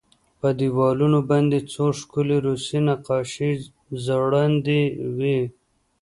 په 0.39 0.49
دېوالونو 0.59 1.19
باندې 1.29 1.59
څو 1.73 1.85
ښکلې 1.99 2.37
روسي 2.45 2.79
نقاشۍ 2.87 3.51
ځوړندې 4.03 4.81
وې 5.17 5.39